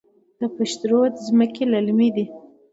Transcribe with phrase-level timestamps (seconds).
[0.39, 2.25] د پشت رود ځمکې للمي دي